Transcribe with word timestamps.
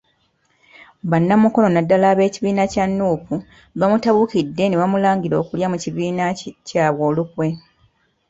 Bannamukono 1.09 1.67
naddala 1.71 2.05
ab'ekibiina 2.09 2.63
kya 2.73 2.85
Nuupu 2.97 3.35
baamutabukidde 3.79 4.63
ne 4.67 4.79
bamulangira 4.81 5.35
okulya 5.41 5.67
mu 5.71 5.77
kibiina 5.83 6.23
kyabwe 6.67 7.03
olukwe. 7.09 7.47